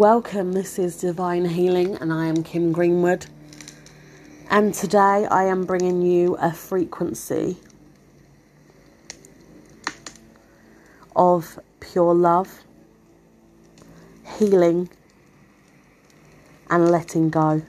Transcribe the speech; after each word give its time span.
Welcome, 0.00 0.52
this 0.52 0.78
is 0.78 0.96
Divine 0.96 1.44
Healing, 1.44 1.94
and 1.96 2.10
I 2.10 2.24
am 2.24 2.42
Kim 2.42 2.72
Greenwood. 2.72 3.26
And 4.48 4.72
today 4.72 5.26
I 5.30 5.44
am 5.44 5.66
bringing 5.66 6.00
you 6.00 6.36
a 6.36 6.54
frequency 6.54 7.58
of 11.14 11.58
pure 11.80 12.14
love, 12.14 12.62
healing, 14.38 14.88
and 16.70 16.90
letting 16.90 17.28
go. 17.28 17.60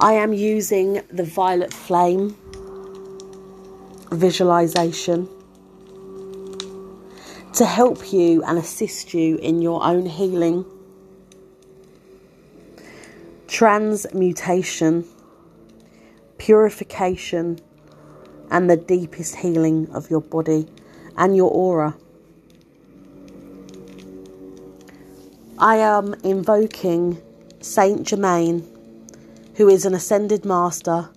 I 0.00 0.14
am 0.14 0.32
using 0.32 1.02
the 1.12 1.24
violet 1.24 1.74
flame 1.74 2.38
visualization 4.10 5.28
to 7.60 7.66
help 7.66 8.10
you 8.10 8.42
and 8.44 8.56
assist 8.56 9.12
you 9.12 9.36
in 9.36 9.60
your 9.60 9.84
own 9.84 10.06
healing, 10.06 10.64
transmutation, 13.48 15.04
purification, 16.38 17.60
and 18.50 18.70
the 18.70 18.78
deepest 18.78 19.36
healing 19.36 19.86
of 19.92 20.08
your 20.08 20.22
body 20.22 20.66
and 21.18 21.36
your 21.36 21.50
aura. 21.50 21.94
I 25.58 25.76
am 25.76 26.14
invoking 26.24 27.20
Saint 27.60 28.06
Germain, 28.06 28.66
who 29.56 29.68
is 29.68 29.84
an 29.84 29.92
ascended 29.92 30.46
master 30.46 31.10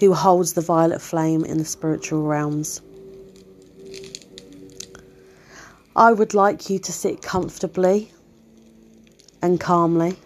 who 0.00 0.12
holds 0.12 0.54
the 0.54 0.60
violet 0.60 1.00
flame 1.00 1.44
in 1.44 1.58
the 1.58 1.64
spiritual 1.64 2.24
realms. 2.24 2.82
I 5.96 6.12
would 6.12 6.34
like 6.34 6.70
you 6.70 6.78
to 6.78 6.92
sit 6.92 7.20
comfortably 7.20 8.12
and 9.42 9.58
calmly. 9.58 10.16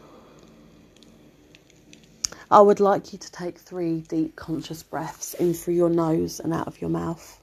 I 2.50 2.60
would 2.60 2.80
like 2.80 3.14
you 3.14 3.18
to 3.18 3.32
take 3.32 3.58
three 3.58 4.00
deep 4.02 4.36
conscious 4.36 4.82
breaths 4.82 5.32
in 5.32 5.54
through 5.54 5.74
your 5.74 5.88
nose 5.88 6.38
and 6.38 6.52
out 6.52 6.66
of 6.66 6.80
your 6.82 6.90
mouth. 6.90 7.40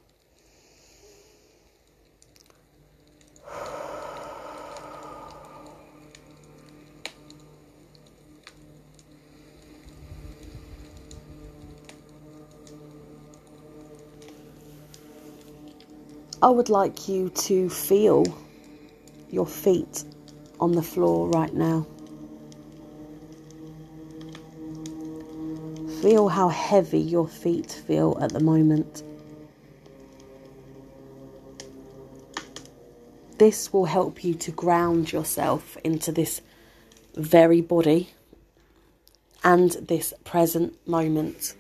I 16.44 16.50
would 16.50 16.70
like 16.70 17.08
you 17.08 17.30
to 17.30 17.70
feel 17.70 18.26
your 19.30 19.46
feet 19.46 20.04
on 20.60 20.72
the 20.72 20.82
floor 20.82 21.30
right 21.30 21.54
now. 21.54 21.86
Feel 26.02 26.30
how 26.30 26.50
heavy 26.50 27.00
your 27.00 27.28
feet 27.28 27.72
feel 27.86 28.18
at 28.20 28.34
the 28.34 28.40
moment. 28.40 29.04
This 33.38 33.72
will 33.72 33.86
help 33.86 34.24
you 34.24 34.34
to 34.36 34.52
ground 34.52 35.12
yourself 35.12 35.78
into 35.84 36.12
this 36.12 36.42
very 37.14 37.62
body 37.62 38.10
and 39.44 39.72
this 39.74 40.12
present 40.24 40.76
moment. 40.88 41.54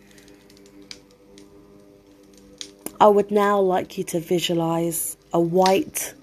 I 3.02 3.08
would 3.08 3.32
now 3.32 3.60
like 3.60 3.98
you 3.98 4.04
to 4.04 4.20
visualize 4.20 5.18
a 5.34 5.40
white, 5.42 6.14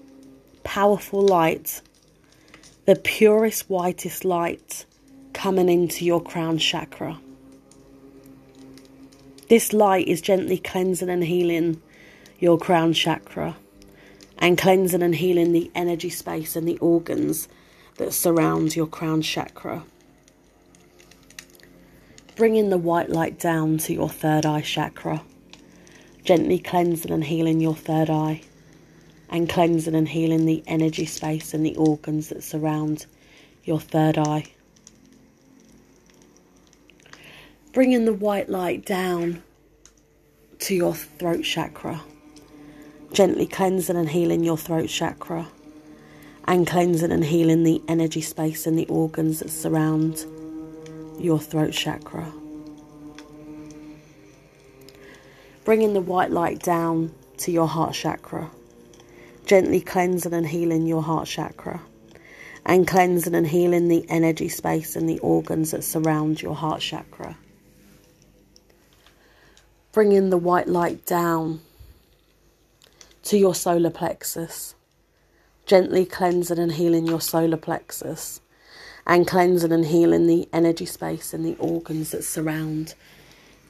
powerful 0.63 1.21
light, 1.21 1.81
the 2.85 2.95
purest, 2.95 3.69
whitest 3.69 4.23
light 4.23 4.85
coming 5.33 5.67
into 5.67 6.05
your 6.05 6.23
crown 6.23 6.57
chakra. 6.57 7.19
This 9.49 9.73
light 9.73 10.07
is 10.07 10.21
gently 10.21 10.57
cleansing 10.57 11.09
and 11.09 11.25
healing 11.25 11.81
your 12.39 12.57
crown 12.57 12.93
chakra 12.93 13.57
and 14.37 14.57
cleansing 14.57 15.03
and 15.03 15.15
healing 15.15 15.51
the 15.51 15.69
energy 15.75 16.09
space 16.09 16.55
and 16.55 16.65
the 16.65 16.77
organs 16.77 17.49
that 17.97 18.13
surround 18.13 18.77
your 18.77 18.87
crown 18.87 19.21
chakra. 19.21 19.83
Bringing 22.37 22.69
the 22.69 22.77
white 22.77 23.09
light 23.09 23.37
down 23.37 23.79
to 23.79 23.93
your 23.93 24.07
third 24.07 24.45
eye 24.45 24.61
chakra 24.61 25.23
gently 26.29 26.59
cleansing 26.59 27.09
and 27.09 27.23
healing 27.23 27.59
your 27.59 27.73
third 27.73 28.07
eye, 28.07 28.39
and 29.31 29.49
cleansing 29.49 29.95
and 29.95 30.07
healing 30.07 30.45
the 30.45 30.63
energy 30.67 31.03
space 31.03 31.55
and 31.55 31.65
the 31.65 31.75
organs 31.75 32.29
that 32.29 32.43
surround 32.43 33.07
your 33.63 33.79
third 33.79 34.15
eye. 34.15 34.45
Bringing 37.73 38.05
the 38.05 38.13
white 38.13 38.47
light 38.47 38.85
down 38.85 39.41
to 40.59 40.75
your 40.75 40.93
throat 40.93 41.41
chakra, 41.41 41.99
gently 43.11 43.47
cleansing 43.47 43.97
and 43.97 44.09
healing 44.09 44.43
your 44.43 44.55
throat 44.55 44.87
chakra, 44.87 45.47
and 46.45 46.67
cleansing 46.67 47.11
and 47.11 47.25
healing 47.25 47.63
the 47.63 47.81
energy 47.87 48.21
space 48.21 48.67
and 48.67 48.77
the 48.77 48.85
organs 48.85 49.39
that 49.39 49.49
surround 49.49 50.23
your 51.17 51.39
throat 51.39 51.73
chakra. 51.73 52.31
Bringing 55.69 55.93
the 55.93 56.01
white 56.01 56.31
light 56.31 56.57
down 56.63 57.13
to 57.37 57.51
your 57.51 57.67
heart 57.67 57.93
chakra, 57.93 58.49
gently 59.45 59.79
cleansing 59.79 60.33
and 60.33 60.47
healing 60.47 60.87
your 60.87 61.03
heart 61.03 61.27
chakra, 61.27 61.79
and 62.65 62.87
cleansing 62.87 63.35
and 63.35 63.45
healing 63.45 63.87
the 63.87 64.03
energy 64.09 64.49
space 64.49 64.95
and 64.95 65.07
the 65.07 65.19
organs 65.19 65.69
that 65.69 65.83
surround 65.83 66.41
your 66.41 66.55
heart 66.55 66.81
chakra. 66.81 67.37
Bringing 69.91 70.31
the 70.31 70.39
white 70.39 70.67
light 70.67 71.05
down 71.05 71.61
to 73.25 73.37
your 73.37 73.53
solar 73.53 73.91
plexus, 73.91 74.73
gently 75.67 76.03
cleansing 76.03 76.57
and 76.57 76.71
healing 76.71 77.05
your 77.05 77.21
solar 77.21 77.57
plexus, 77.57 78.41
and 79.05 79.27
cleansing 79.27 79.71
and 79.71 79.85
healing 79.85 80.25
the 80.25 80.49
energy 80.51 80.87
space 80.87 81.31
and 81.31 81.45
the 81.45 81.55
organs 81.57 82.09
that 82.09 82.23
surround 82.23 82.95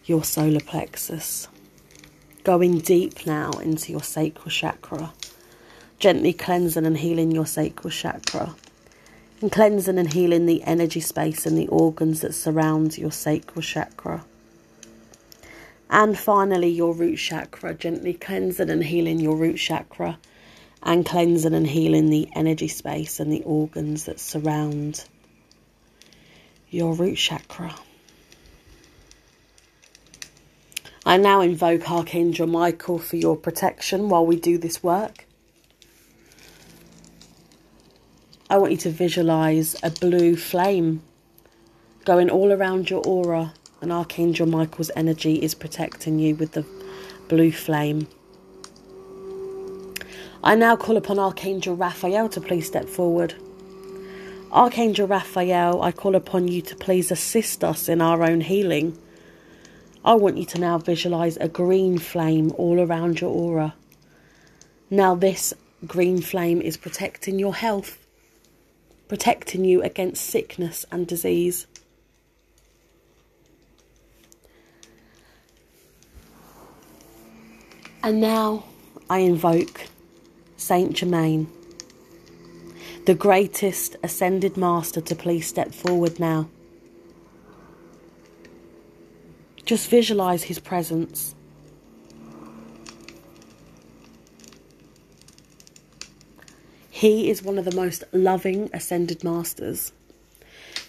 your 0.06 0.24
solar 0.24 0.62
plexus 0.62 1.50
going 2.44 2.80
deep 2.80 3.26
now 3.26 3.52
into 3.52 3.92
your 3.92 4.04
sacral 4.04 4.50
chakra, 4.50 5.12
gently 6.00 6.34
cleansing 6.34 6.86
and 6.86 6.98
healing 6.98 7.32
your 7.32 7.46
sacral 7.46 7.92
chakra, 7.92 8.56
and 9.42 9.52
cleansing 9.52 9.98
and 9.98 10.14
healing 10.14 10.46
the 10.46 10.64
energy 10.64 11.00
space 11.00 11.46
and 11.46 11.58
the 11.58 11.68
organs 11.68 12.22
that 12.22 12.34
surround 12.34 12.98
your 12.98 13.12
sacral 13.12 13.62
chakra. 13.62 14.24
And 15.90 16.18
finally, 16.18 16.70
your 16.70 16.94
root 16.94 17.18
chakra, 17.18 17.74
gently 17.74 18.14
cleansing 18.14 18.70
and 18.70 18.84
healing 18.84 19.20
your 19.20 19.36
root 19.36 19.58
chakra, 19.58 20.20
and 20.84 21.06
cleansing 21.06 21.54
and 21.54 21.68
healing 21.68 22.10
the 22.10 22.30
energy 22.36 22.68
space 22.68 23.20
and 23.20 23.32
the 23.32 23.44
organs 23.44 24.06
that 24.06 24.20
surround 24.20 25.04
your 26.70 26.94
root 26.94 27.18
chakra. 27.18 27.76
I 31.10 31.18
now 31.18 31.42
invoke 31.42 31.90
Archangel 31.90 32.46
Michael 32.46 33.00
for 33.00 33.16
your 33.16 33.36
protection 33.36 34.10
while 34.10 34.28
we 34.28 34.36
do 34.36 34.60
this 34.60 34.84
work. 34.84 35.26
I 38.48 38.58
want 38.58 38.74
you 38.74 38.78
to 38.78 38.92
visualize 38.92 39.76
a 39.82 39.90
blue 39.90 40.36
flame 40.36 41.02
going 42.06 42.30
all 42.30 42.52
around 42.52 42.92
your 42.92 43.02
aura, 43.08 43.56
and 43.82 43.92
Archangel 43.92 44.46
Michael's 44.46 44.92
energy 44.96 45.42
is 45.42 45.56
protecting 45.56 46.20
you 46.20 46.36
with 46.36 46.52
the 46.52 46.64
blue 47.28 47.52
flame. 47.52 48.08
I 50.44 50.54
now 50.54 50.76
call 50.76 50.96
upon 50.96 51.18
Archangel 51.18 51.76
Raphael 51.76 52.30
to 52.30 52.40
please 52.40 52.68
step 52.68 52.88
forward. 52.88 53.34
Archangel 54.52 55.08
Raphael, 55.08 55.82
I 55.82 55.92
call 55.92 56.14
upon 56.14 56.50
you 56.50 56.62
to 56.62 56.76
please 56.76 57.10
assist 57.10 57.64
us 57.64 57.90
in 57.90 58.00
our 58.00 58.22
own 58.22 58.42
healing. 58.42 58.96
I 60.04 60.14
want 60.14 60.38
you 60.38 60.46
to 60.46 60.60
now 60.60 60.78
visualize 60.78 61.38
a 61.38 61.50
green 61.50 61.98
flame 61.98 62.54
all 62.58 62.80
around 62.80 63.20
your 63.20 63.32
aura. 63.32 63.76
Now, 64.90 65.14
this 65.14 65.54
green 65.86 66.22
flame 66.22 66.62
is 66.62 66.78
protecting 66.78 67.38
your 67.38 67.54
health, 67.54 67.98
protecting 69.08 69.66
you 69.66 69.82
against 69.84 70.26
sickness 70.26 70.86
and 70.92 71.06
disease. 71.06 71.68
And 78.02 78.22
now 78.22 78.64
I 79.10 79.20
invoke 79.20 79.82
Saint 80.56 80.94
Germain, 80.94 81.52
the 83.06 83.16
greatest 83.16 83.98
ascended 84.02 84.56
master, 84.56 85.02
to 85.02 85.16
please 85.16 85.46
step 85.46 85.74
forward 85.74 86.20
now. 86.20 86.48
Just 89.70 89.88
visualize 89.92 90.42
his 90.42 90.58
presence. 90.58 91.36
He 96.90 97.30
is 97.30 97.44
one 97.44 97.60
of 97.60 97.66
the 97.66 97.76
most 97.76 98.04
loving 98.12 98.72
ascended 98.74 99.24
masters 99.24 99.92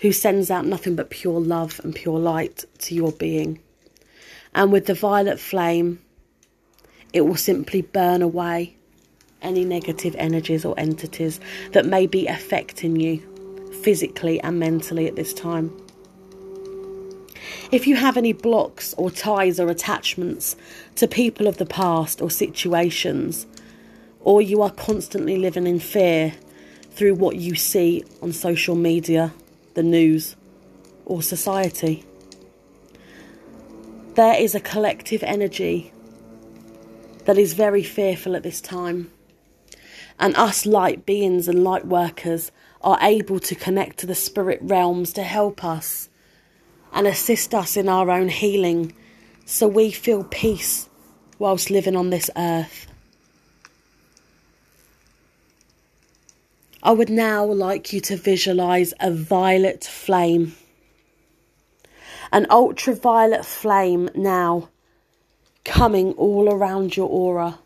who 0.00 0.12
sends 0.12 0.50
out 0.50 0.64
nothing 0.64 0.96
but 0.96 1.10
pure 1.10 1.40
love 1.40 1.78
and 1.84 1.94
pure 1.94 2.18
light 2.18 2.64
to 2.78 2.94
your 2.94 3.12
being. 3.12 3.60
And 4.54 4.72
with 4.72 4.86
the 4.86 4.94
violet 4.94 5.38
flame, 5.38 6.00
it 7.12 7.26
will 7.26 7.36
simply 7.36 7.82
burn 7.82 8.22
away 8.22 8.76
any 9.42 9.66
negative 9.66 10.16
energies 10.16 10.64
or 10.64 10.74
entities 10.80 11.38
that 11.72 11.84
may 11.84 12.06
be 12.06 12.28
affecting 12.28 12.98
you 12.98 13.18
physically 13.82 14.40
and 14.40 14.58
mentally 14.58 15.06
at 15.06 15.16
this 15.16 15.34
time. 15.34 15.70
If 17.72 17.86
you 17.86 17.94
have 17.94 18.16
any 18.16 18.32
blocks 18.32 18.94
or 18.94 19.12
ties 19.12 19.60
or 19.60 19.68
attachments 19.68 20.56
to 20.96 21.06
people 21.06 21.46
of 21.46 21.58
the 21.58 21.66
past 21.66 22.20
or 22.20 22.28
situations, 22.28 23.46
or 24.18 24.42
you 24.42 24.60
are 24.60 24.72
constantly 24.72 25.36
living 25.36 25.68
in 25.68 25.78
fear 25.78 26.34
through 26.90 27.14
what 27.14 27.36
you 27.36 27.54
see 27.54 28.02
on 28.20 28.32
social 28.32 28.74
media, 28.74 29.32
the 29.74 29.84
news, 29.84 30.34
or 31.04 31.22
society, 31.22 32.04
there 34.14 34.34
is 34.34 34.56
a 34.56 34.60
collective 34.60 35.22
energy 35.22 35.92
that 37.26 37.38
is 37.38 37.52
very 37.54 37.84
fearful 37.84 38.34
at 38.34 38.42
this 38.42 38.60
time. 38.60 39.12
And 40.18 40.34
us 40.34 40.66
light 40.66 41.06
beings 41.06 41.46
and 41.46 41.62
light 41.62 41.86
workers 41.86 42.50
are 42.82 42.98
able 43.00 43.38
to 43.38 43.54
connect 43.54 43.98
to 43.98 44.06
the 44.06 44.14
spirit 44.16 44.58
realms 44.60 45.12
to 45.12 45.22
help 45.22 45.64
us 45.64 46.09
and 46.92 47.06
assist 47.06 47.54
us 47.54 47.76
in 47.76 47.88
our 47.88 48.10
own 48.10 48.28
healing 48.28 48.92
so 49.44 49.66
we 49.66 49.90
feel 49.90 50.24
peace 50.24 50.88
whilst 51.38 51.70
living 51.70 51.96
on 51.96 52.10
this 52.10 52.30
earth. 52.36 52.86
I 56.82 56.92
would 56.92 57.10
now 57.10 57.44
like 57.44 57.92
you 57.92 58.00
to 58.02 58.16
visualize 58.16 58.94
a 59.00 59.10
violet 59.10 59.84
flame. 59.84 60.54
An 62.32 62.46
ultraviolet 62.48 63.44
flame 63.44 64.08
now 64.14 64.68
coming 65.64 66.12
all 66.12 66.48
around 66.50 66.96
your 66.96 67.08
aura. 67.08 67.58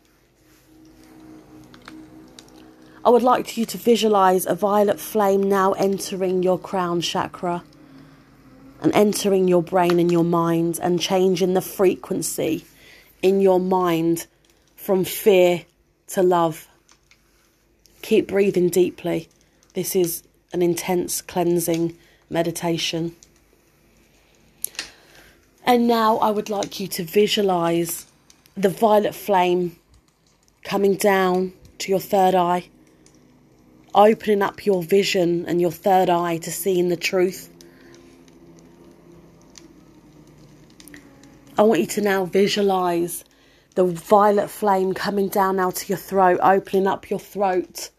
I 3.05 3.09
would 3.09 3.23
like 3.23 3.55
you 3.55 3.65
to 3.67 3.77
visualize 3.77 4.45
a 4.45 4.55
violet 4.55 4.99
flame 4.99 5.43
now 5.47 5.73
entering 5.73 6.43
your 6.43 6.57
crown 6.57 7.01
chakra 7.01 7.63
and 8.81 8.93
entering 8.93 9.47
your 9.47 9.63
brain 9.63 9.99
and 9.99 10.11
your 10.11 10.23
mind 10.23 10.79
and 10.81 10.99
changing 10.99 11.53
the 11.53 11.61
frequency 11.61 12.65
in 13.21 13.41
your 13.41 13.59
mind 13.59 14.27
from 14.75 15.03
fear 15.03 15.65
to 16.07 16.21
love. 16.21 16.67
Keep 18.01 18.27
breathing 18.27 18.69
deeply. 18.69 19.29
This 19.73 19.95
is 19.95 20.23
an 20.53 20.61
intense 20.61 21.21
cleansing 21.21 21.97
meditation. 22.29 23.15
And 25.65 25.87
now 25.87 26.17
I 26.19 26.29
would 26.29 26.49
like 26.49 26.79
you 26.79 26.87
to 26.89 27.03
visualize 27.03 28.05
the 28.55 28.69
violet 28.69 29.15
flame 29.15 29.77
coming 30.63 30.95
down 30.95 31.53
to 31.79 31.91
your 31.91 31.99
third 31.99 32.35
eye, 32.35 32.69
opening 33.93 34.43
up 34.43 34.65
your 34.65 34.83
vision 34.83 35.45
and 35.47 35.59
your 35.59 35.71
third 35.71 36.09
eye 36.09 36.37
to 36.37 36.51
seeing 36.51 36.89
the 36.89 36.95
truth. 36.95 37.49
I 41.57 41.61
want 41.61 41.79
you 41.79 41.87
to 41.87 42.01
now 42.01 42.25
visualize 42.25 43.23
the 43.75 43.85
violet 43.85 44.49
flame 44.49 44.93
coming 44.93 45.29
down 45.29 45.55
now 45.55 45.71
to 45.71 45.87
your 45.87 45.97
throat, 45.97 46.37
opening 46.43 46.85
up 46.85 47.09
your 47.09 47.19
throat, 47.19 47.91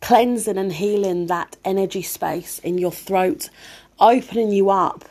cleansing 0.00 0.56
and 0.56 0.72
healing 0.72 1.26
that 1.26 1.56
energy 1.64 2.02
space 2.02 2.60
in 2.60 2.78
your 2.78 2.92
throat, 2.92 3.50
opening 3.98 4.52
you 4.52 4.70
up 4.70 5.04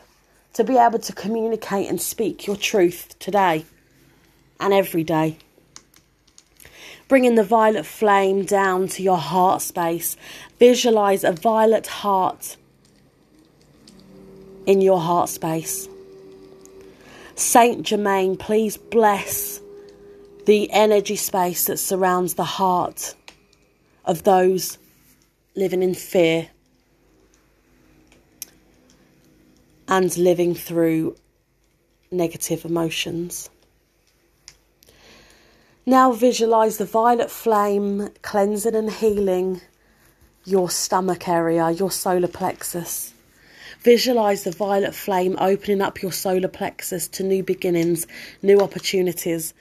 to 0.54 0.64
be 0.64 0.78
able 0.78 0.98
to 1.00 1.12
communicate 1.12 1.90
and 1.90 2.00
speak 2.00 2.46
your 2.46 2.56
truth 2.56 3.14
today 3.18 3.66
and 4.58 4.72
every 4.72 5.04
day. 5.04 5.36
Bringing 7.08 7.34
the 7.34 7.44
violet 7.44 7.84
flame 7.84 8.46
down 8.46 8.88
to 8.88 9.02
your 9.02 9.18
heart 9.18 9.60
space. 9.60 10.16
Visualize 10.58 11.24
a 11.24 11.32
violet 11.32 11.86
heart 11.86 12.56
in 14.64 14.80
your 14.80 14.98
heart 14.98 15.28
space. 15.28 15.90
Saint 17.38 17.82
Germain, 17.82 18.38
please 18.38 18.78
bless 18.78 19.60
the 20.46 20.70
energy 20.72 21.16
space 21.16 21.66
that 21.66 21.76
surrounds 21.76 22.32
the 22.32 22.44
heart 22.44 23.14
of 24.06 24.22
those 24.22 24.78
living 25.54 25.82
in 25.82 25.94
fear 25.94 26.48
and 29.86 30.16
living 30.16 30.54
through 30.54 31.14
negative 32.10 32.64
emotions. 32.64 33.50
Now 35.84 36.12
visualize 36.12 36.78
the 36.78 36.86
violet 36.86 37.30
flame 37.30 38.08
cleansing 38.22 38.74
and 38.74 38.90
healing 38.90 39.60
your 40.46 40.70
stomach 40.70 41.28
area, 41.28 41.70
your 41.70 41.90
solar 41.90 42.28
plexus. 42.28 43.12
Visualize 43.80 44.42
the 44.42 44.50
violet 44.50 44.94
flame 44.94 45.36
opening 45.38 45.80
up 45.80 46.02
your 46.02 46.12
solar 46.12 46.48
plexus 46.48 47.06
to 47.08 47.22
new 47.22 47.42
beginnings, 47.42 48.06
new 48.42 48.60
opportunities. 48.60 49.54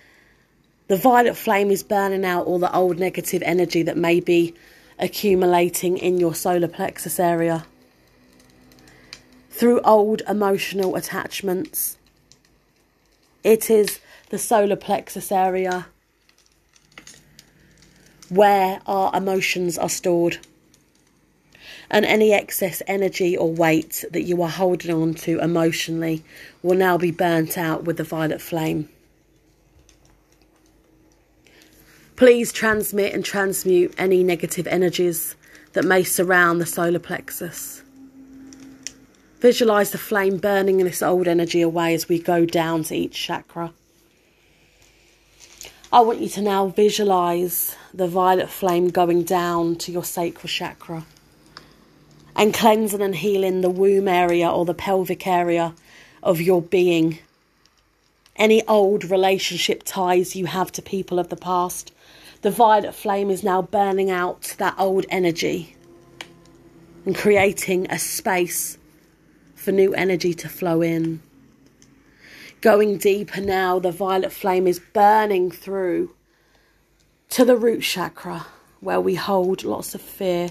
The 0.87 0.97
violet 0.97 1.35
flame 1.35 1.71
is 1.71 1.83
burning 1.83 2.25
out 2.25 2.45
all 2.45 2.59
the 2.59 2.73
old 2.75 2.99
negative 2.99 3.43
energy 3.45 3.83
that 3.83 3.97
may 3.97 4.19
be 4.19 4.53
accumulating 4.97 5.97
in 5.97 6.19
your 6.19 6.33
solar 6.33 6.67
plexus 6.67 7.19
area 7.19 7.65
through 9.49 9.79
old 9.81 10.21
emotional 10.27 10.95
attachments. 10.95 11.97
It 13.43 13.69
is 13.69 13.99
the 14.29 14.37
solar 14.37 14.75
plexus 14.75 15.31
area 15.31 15.87
where 18.29 18.81
our 18.85 19.15
emotions 19.15 19.77
are 19.77 19.89
stored. 19.89 20.39
And 21.89 22.05
any 22.05 22.33
excess 22.33 22.81
energy 22.87 23.37
or 23.37 23.51
weight 23.51 24.03
that 24.11 24.23
you 24.23 24.41
are 24.41 24.49
holding 24.49 24.91
on 24.91 25.13
to 25.15 25.39
emotionally 25.39 26.23
will 26.63 26.75
now 26.75 26.97
be 26.97 27.11
burnt 27.11 27.57
out 27.57 27.83
with 27.83 27.97
the 27.97 28.03
violet 28.03 28.41
flame. 28.41 28.89
Please 32.15 32.51
transmit 32.53 33.13
and 33.13 33.25
transmute 33.25 33.93
any 33.97 34.23
negative 34.23 34.67
energies 34.67 35.35
that 35.73 35.83
may 35.83 36.03
surround 36.03 36.61
the 36.61 36.65
solar 36.65 36.99
plexus. 36.99 37.83
Visualize 39.41 39.91
the 39.91 39.97
flame 39.97 40.37
burning 40.37 40.77
this 40.77 41.03
old 41.03 41.27
energy 41.27 41.61
away 41.61 41.93
as 41.93 42.07
we 42.07 42.17
go 42.17 42.45
down 42.45 42.83
to 42.83 42.95
each 42.95 43.13
chakra. 43.13 43.73
I 45.91 46.01
want 46.01 46.19
you 46.19 46.29
to 46.29 46.41
now 46.41 46.67
visualize 46.67 47.75
the 47.93 48.07
violet 48.07 48.49
flame 48.49 48.89
going 48.89 49.23
down 49.23 49.75
to 49.77 49.91
your 49.91 50.03
sacral 50.03 50.47
chakra 50.47 51.05
and 52.35 52.53
cleansing 52.53 53.01
and 53.01 53.15
healing 53.15 53.61
the 53.61 53.69
womb 53.69 54.07
area 54.07 54.49
or 54.49 54.65
the 54.65 54.73
pelvic 54.73 55.25
area 55.25 55.73
of 56.21 56.41
your 56.41 56.61
being. 56.61 57.19
Any 58.35 58.65
old 58.67 59.09
relationship 59.09 59.83
ties 59.83 60.35
you 60.35 60.45
have 60.47 60.71
to 60.73 60.81
people 60.81 61.19
of 61.19 61.29
the 61.29 61.37
past, 61.37 61.93
the 62.41 62.51
violet 62.51 62.93
flame 62.93 63.29
is 63.29 63.43
now 63.43 63.61
burning 63.61 64.11
out 64.11 64.55
that 64.57 64.75
old 64.77 65.05
energy 65.09 65.75
and 67.05 67.15
creating 67.15 67.89
a 67.89 67.97
space 67.97 68.77
for 69.55 69.71
new 69.71 69.93
energy 69.93 70.33
to 70.33 70.49
flow 70.49 70.81
in. 70.81 71.21
Going 72.61 72.97
deeper 72.97 73.41
now, 73.41 73.79
the 73.79 73.91
violet 73.91 74.33
flame 74.33 74.67
is 74.67 74.79
burning 74.79 75.51
through 75.51 76.13
to 77.29 77.45
the 77.45 77.55
root 77.55 77.81
chakra 77.81 78.45
where 78.79 78.99
we 78.99 79.15
hold 79.15 79.63
lots 79.63 79.95
of 79.95 80.01
fear. 80.01 80.49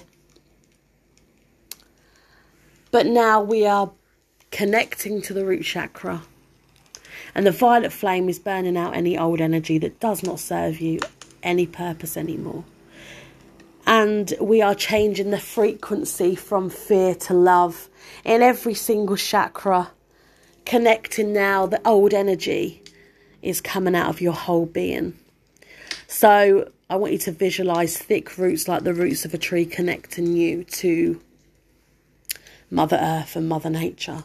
But 2.95 3.07
now 3.07 3.41
we 3.41 3.65
are 3.65 3.91
connecting 4.51 5.21
to 5.23 5.33
the 5.33 5.45
root 5.45 5.65
chakra. 5.65 6.21
And 7.35 7.45
the 7.45 7.51
violet 7.51 7.91
flame 7.91 8.29
is 8.29 8.39
burning 8.39 8.77
out 8.77 8.95
any 8.95 9.17
old 9.17 9.41
energy 9.41 9.77
that 9.79 9.99
does 9.99 10.23
not 10.23 10.39
serve 10.39 10.79
you 10.79 10.99
any 11.43 11.67
purpose 11.67 12.15
anymore. 12.15 12.63
And 13.85 14.33
we 14.39 14.61
are 14.61 14.73
changing 14.73 15.31
the 15.31 15.41
frequency 15.41 16.35
from 16.35 16.69
fear 16.69 17.15
to 17.15 17.33
love 17.33 17.89
in 18.23 18.41
every 18.41 18.75
single 18.75 19.17
chakra, 19.17 19.91
connecting 20.65 21.33
now 21.33 21.65
the 21.65 21.85
old 21.85 22.13
energy 22.13 22.81
is 23.41 23.59
coming 23.59 23.93
out 23.93 24.07
of 24.07 24.21
your 24.21 24.31
whole 24.31 24.67
being. 24.67 25.19
So 26.07 26.71
I 26.89 26.95
want 26.95 27.11
you 27.11 27.19
to 27.19 27.33
visualize 27.33 27.97
thick 27.97 28.37
roots 28.37 28.69
like 28.69 28.83
the 28.83 28.93
roots 28.93 29.25
of 29.25 29.33
a 29.33 29.37
tree 29.37 29.65
connecting 29.65 30.37
you 30.37 30.63
to 30.63 31.19
Mother 32.75 32.99
Earth 33.01 33.35
and 33.35 33.49
Mother 33.49 33.69
Nature. 33.69 34.23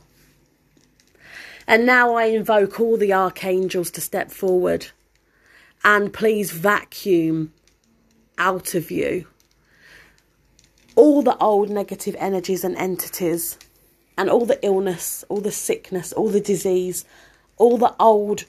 And 1.67 1.87
now 1.87 2.15
I 2.15 2.25
invoke 2.25 2.81
all 2.81 2.97
the 2.97 3.13
archangels 3.13 3.91
to 3.93 4.01
step 4.01 4.31
forward 4.31 4.89
and 5.85 6.13
please 6.13 6.51
vacuum 6.51 7.53
out 8.37 8.75
of 8.75 8.91
you 8.91 9.27
all 11.01 11.23
the 11.23 11.39
old 11.39 11.71
negative 11.71 12.15
energies 12.19 12.63
and 12.63 12.77
entities, 12.77 13.59
and 14.19 14.29
all 14.29 14.45
the 14.45 14.63
illness, 14.63 15.25
all 15.31 15.41
the 15.41 15.51
sickness, 15.51 16.13
all 16.13 16.29
the 16.29 16.41
disease, 16.41 17.07
all 17.57 17.79
the 17.79 17.95
old 17.99 18.45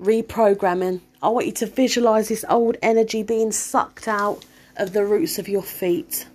reprogramming. 0.00 1.00
I 1.22 1.28
want 1.28 1.44
you 1.44 1.52
to 1.52 1.66
visualize 1.66 2.28
this 2.28 2.44
old 2.48 2.78
energy 2.80 3.22
being 3.22 3.52
sucked 3.52 4.08
out 4.08 4.44
of 4.76 4.94
the 4.94 5.04
roots 5.04 5.38
of 5.38 5.46
your 5.46 5.62
feet. 5.62 6.26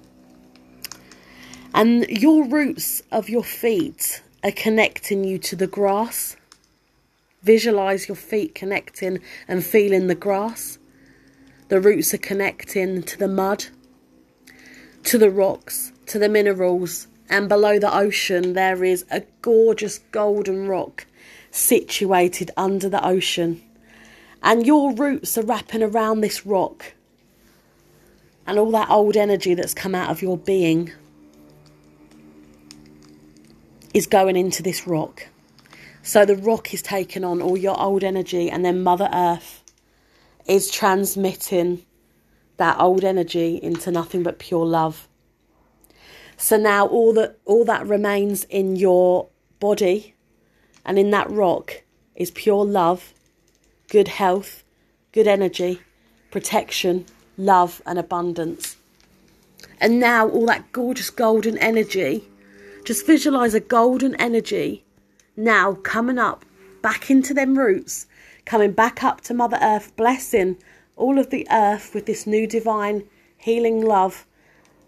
And 1.74 2.08
your 2.10 2.46
roots 2.46 3.02
of 3.12 3.30
your 3.30 3.44
feet 3.44 4.22
are 4.44 4.52
connecting 4.52 5.24
you 5.24 5.38
to 5.40 5.56
the 5.56 5.68
grass. 5.68 6.36
Visualize 7.44 8.08
your 8.08 8.16
feet 8.16 8.56
connecting 8.56 9.20
and 9.48 9.64
feeling 9.64 10.08
the 10.08 10.16
grass. 10.16 10.80
The 11.70 11.80
roots 11.80 12.14
are 12.14 12.20
connecting 12.20 13.04
to 13.04 13.18
the 13.18 13.28
mud, 13.28 13.66
to 15.04 15.18
the 15.18 15.30
rocks, 15.30 15.92
to 16.08 16.18
the 16.18 16.28
minerals, 16.28 17.08
and 17.30 17.48
below 17.48 17.78
the 17.78 17.96
ocean 17.96 18.54
there 18.54 18.84
is 18.84 19.06
a 19.12 19.22
gorgeous 19.42 20.00
golden 20.12 20.68
rock 20.68 21.06
situated 21.52 22.50
under 22.58 22.90
the 22.90 23.06
ocean. 23.06 23.62
And 24.42 24.66
your 24.66 24.94
roots 24.94 25.38
are 25.38 25.44
wrapping 25.44 25.84
around 25.84 26.22
this 26.22 26.46
rock 26.46 26.94
and 28.48 28.58
all 28.58 28.72
that 28.72 28.90
old 28.90 29.16
energy 29.16 29.54
that's 29.54 29.76
come 29.76 29.94
out 29.94 30.10
of 30.10 30.24
your 30.24 30.38
being 30.38 30.92
is 33.94 34.08
going 34.08 34.36
into 34.36 34.64
this 34.64 34.88
rock. 34.88 35.28
So 36.02 36.26
the 36.26 36.36
rock 36.36 36.74
is 36.74 36.82
taking 36.82 37.24
on 37.24 37.42
all 37.42 37.58
your 37.58 37.80
old 37.80 38.04
energy, 38.04 38.50
and 38.50 38.64
then 38.64 38.84
Mother 38.84 39.10
Earth 39.14 39.64
is 40.48 40.72
transmitting 40.72 41.86
that 42.58 42.80
old 42.80 43.04
energy 43.04 43.60
into 43.62 43.92
nothing 43.92 44.24
but 44.24 44.40
pure 44.40 44.66
love. 44.66 45.08
So 46.38 46.58
now 46.58 46.88
all 46.88 47.14
that 47.14 47.38
all 47.46 47.66
that 47.66 47.86
remains 47.86 48.46
in 48.46 48.76
your 48.76 49.28
body 49.60 50.16
and 50.86 50.98
in 50.98 51.12
that 51.12 51.30
rock 51.30 51.84
is 52.16 52.32
pure 52.32 52.66
love, 52.66 53.14
good 53.90 54.08
health, 54.08 54.64
good 55.12 55.28
energy, 55.28 55.82
protection, 56.32 57.06
love 57.38 57.82
and 57.86 58.00
abundance. 58.00 58.78
And 59.82 60.00
now 60.00 60.28
all 60.30 60.46
that 60.46 60.72
gorgeous 60.72 61.10
golden 61.10 61.58
energy 61.58 62.28
just 62.84 63.06
visualize 63.06 63.54
a 63.54 63.60
golden 63.60 64.16
energy 64.16 64.84
now 65.36 65.74
coming 65.74 66.18
up 66.18 66.46
back 66.82 67.10
into 67.12 67.34
them 67.34 67.58
roots, 67.58 68.08
coming 68.46 68.72
back 68.72 69.04
up 69.04 69.22
to 69.22 69.34
Mother 69.34 69.60
Earth, 69.62 69.96
blessing 69.96 70.58
all 70.96 71.18
of 71.18 71.30
the 71.30 71.48
earth 71.52 71.94
with 71.94 72.06
this 72.06 72.28
new 72.28 72.46
divine 72.46 73.08
healing 73.38 73.86
love 73.86 74.26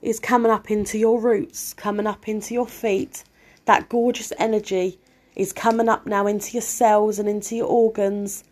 is 0.01 0.19
coming 0.19 0.51
up 0.51 0.71
into 0.71 0.97
your 0.97 1.19
roots, 1.19 1.73
coming 1.73 2.07
up 2.07 2.27
into 2.27 2.53
your 2.53 2.67
feet. 2.67 3.23
That 3.65 3.87
gorgeous 3.87 4.33
energy 4.37 4.99
is 5.35 5.53
coming 5.53 5.87
up 5.87 6.05
now 6.05 6.27
into 6.27 6.53
your 6.53 6.61
cells 6.61 7.19
and 7.19 7.29
into 7.29 7.55
your 7.55 7.67
organs. 7.67 8.43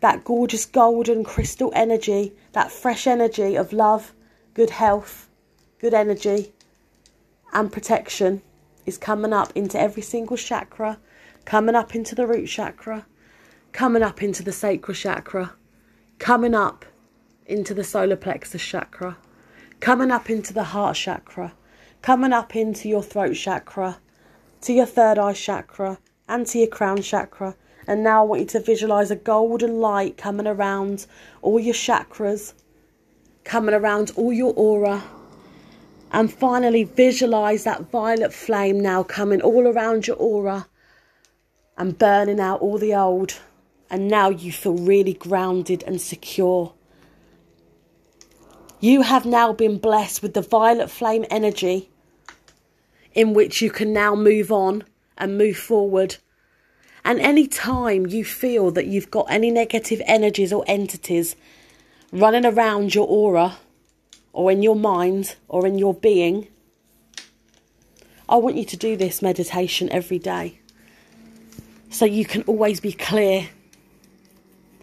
That 0.00 0.24
gorgeous 0.24 0.64
golden 0.64 1.24
crystal 1.24 1.72
energy, 1.74 2.32
that 2.52 2.70
fresh 2.70 3.06
energy 3.06 3.56
of 3.56 3.72
love, 3.72 4.12
good 4.54 4.70
health, 4.70 5.28
good 5.80 5.92
energy, 5.92 6.52
and 7.52 7.72
protection 7.72 8.42
is 8.86 8.96
coming 8.96 9.32
up 9.32 9.52
into 9.54 9.78
every 9.78 10.02
single 10.02 10.36
chakra, 10.36 10.98
coming 11.44 11.74
up 11.74 11.94
into 11.94 12.14
the 12.14 12.26
root 12.26 12.46
chakra, 12.46 13.04
coming 13.72 14.02
up 14.02 14.22
into 14.22 14.42
the 14.42 14.52
sacral 14.52 14.94
chakra, 14.94 15.52
coming 16.18 16.54
up 16.54 16.84
into 17.44 17.74
the 17.74 17.84
solar 17.84 18.16
plexus 18.16 18.62
chakra, 18.62 19.16
coming 19.80 20.10
up 20.10 20.30
into 20.30 20.54
the 20.54 20.64
heart 20.64 20.96
chakra, 20.96 21.52
coming 22.00 22.32
up 22.32 22.56
into 22.56 22.88
your 22.88 23.02
throat 23.02 23.34
chakra, 23.34 23.98
to 24.60 24.72
your 24.72 24.86
third 24.86 25.18
eye 25.18 25.32
chakra, 25.32 25.98
and 26.28 26.46
to 26.46 26.58
your 26.58 26.68
crown 26.68 27.02
chakra. 27.02 27.54
And 27.88 28.02
now 28.02 28.22
I 28.22 28.26
want 28.26 28.40
you 28.40 28.46
to 28.48 28.60
visualize 28.60 29.10
a 29.10 29.16
golden 29.16 29.80
light 29.80 30.16
coming 30.16 30.46
around 30.46 31.06
all 31.42 31.60
your 31.60 31.74
chakras, 31.74 32.54
coming 33.44 33.74
around 33.74 34.12
all 34.16 34.32
your 34.32 34.52
aura 34.54 35.04
and 36.16 36.32
finally, 36.32 36.82
visualize 36.82 37.64
that 37.64 37.90
violet 37.90 38.32
flame 38.32 38.80
now 38.80 39.02
coming 39.02 39.42
all 39.42 39.66
around 39.66 40.06
your 40.06 40.16
aura 40.16 40.66
and 41.76 41.98
burning 41.98 42.40
out 42.40 42.62
all 42.62 42.78
the 42.78 42.94
old. 42.94 43.38
And 43.90 44.08
now 44.08 44.30
you 44.30 44.50
feel 44.50 44.78
really 44.78 45.12
grounded 45.12 45.84
and 45.86 46.00
secure. 46.00 46.72
You 48.80 49.02
have 49.02 49.26
now 49.26 49.52
been 49.52 49.76
blessed 49.76 50.22
with 50.22 50.32
the 50.32 50.40
violet 50.40 50.90
flame 50.90 51.26
energy 51.30 51.90
in 53.12 53.34
which 53.34 53.60
you 53.60 53.70
can 53.70 53.92
now 53.92 54.14
move 54.14 54.50
on 54.50 54.84
and 55.18 55.36
move 55.36 55.58
forward. 55.58 56.16
And 57.04 57.20
any 57.20 57.46
time 57.46 58.06
you 58.06 58.24
feel 58.24 58.70
that 58.70 58.86
you've 58.86 59.10
got 59.10 59.26
any 59.28 59.50
negative 59.50 60.00
energies 60.06 60.50
or 60.50 60.64
entities 60.66 61.36
running 62.10 62.46
around 62.46 62.94
your 62.94 63.06
aura, 63.06 63.58
or 64.36 64.52
in 64.52 64.62
your 64.62 64.76
mind 64.76 65.34
or 65.48 65.66
in 65.66 65.78
your 65.78 65.94
being, 65.94 66.46
I 68.28 68.36
want 68.36 68.56
you 68.56 68.66
to 68.66 68.76
do 68.76 68.94
this 68.94 69.22
meditation 69.22 69.88
every 69.90 70.18
day 70.18 70.60
so 71.88 72.04
you 72.04 72.26
can 72.26 72.42
always 72.42 72.78
be 72.78 72.92
clear 72.92 73.48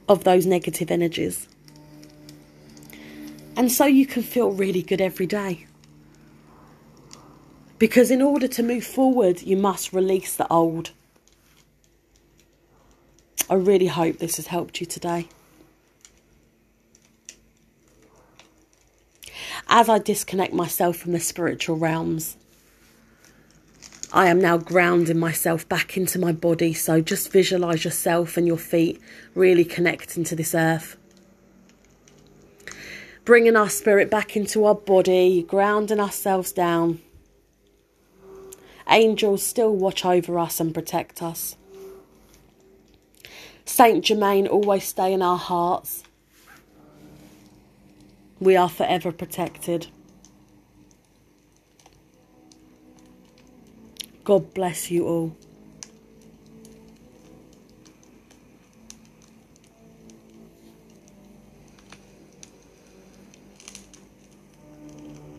of 0.10 0.24
those 0.24 0.48
negative 0.48 0.90
energies. 0.90 1.48
And 3.56 3.72
so 3.72 3.86
you 3.86 4.08
can 4.08 4.24
feel 4.24 4.52
really 4.52 4.82
good 4.82 5.00
every 5.00 5.28
day. 5.28 5.68
Because 7.78 8.10
in 8.10 8.24
order 8.24 8.48
to 8.48 8.64
move 8.64 8.84
forward, 8.84 9.44
you 9.44 9.56
must 9.56 9.94
release 9.94 10.36
the 10.36 10.52
old. 10.52 10.90
I 13.52 13.54
really 13.54 13.88
hope 13.88 14.18
this 14.18 14.38
has 14.38 14.48
helped 14.48 14.80
you 14.80 14.88
today. 14.88 15.28
As 19.76 19.90
I 19.90 19.98
disconnect 19.98 20.54
myself 20.54 20.98
from 20.98 21.14
the 21.14 21.20
spiritual 21.20 21.78
realms, 21.78 22.38
I 24.14 24.28
am 24.28 24.40
now 24.40 24.60
grounding 24.60 25.18
myself 25.18 25.68
back 25.68 25.98
into 25.98 26.20
my 26.20 26.32
body. 26.32 26.74
So 26.74 27.02
just 27.02 27.32
visualize 27.32 27.84
yourself 27.84 28.38
and 28.38 28.46
your 28.46 28.60
feet 28.60 29.02
really 29.34 29.66
connecting 29.66 30.24
to 30.26 30.36
this 30.36 30.54
earth. 30.54 30.96
Bringing 33.26 33.56
our 33.56 33.70
spirit 33.70 34.12
back 34.12 34.38
into 34.38 34.64
our 34.66 34.76
body, 34.76 35.42
grounding 35.42 36.00
ourselves 36.00 36.52
down. 36.52 37.02
Angels 38.88 39.42
still 39.42 39.76
watch 39.76 40.06
over 40.06 40.38
us 40.38 40.60
and 40.60 40.72
protect 40.72 41.24
us. 41.24 41.56
Saint 43.66 44.06
Germain 44.06 44.46
always 44.46 44.84
stay 44.84 45.14
in 45.14 45.24
our 45.24 45.40
hearts 45.40 46.04
we 48.44 48.58
are 48.58 48.70
forever 48.70 49.12
protected. 49.12 49.88
God 54.26 54.54
bless 54.54 54.92
you 54.92 55.08
all. 55.08 55.38